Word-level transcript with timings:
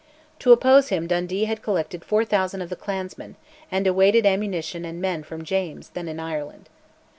To 0.39 0.51
oppose 0.51 0.87
him 0.89 1.05
Dundee 1.05 1.43
had 1.45 1.61
collected 1.61 2.03
4000 2.03 2.63
of 2.63 2.71
the 2.71 2.75
clansmen, 2.75 3.35
and 3.71 3.85
awaited 3.85 4.25
ammunition 4.25 4.83
and 4.83 4.99
men 4.99 5.21
from 5.21 5.43
James, 5.43 5.89
then 5.89 6.07
in 6.07 6.19
Ireland. 6.19 6.69